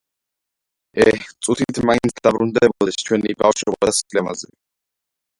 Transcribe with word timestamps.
ეჰ 1.03 1.11
წუთით 1.47 1.79
მაინც 1.89 2.15
დაბრუნდებოდეს 2.27 2.97
ჩვენი 3.05 3.35
ბავშვობა 3.43 3.91
და 3.91 3.97
სილამაზე 3.99 4.51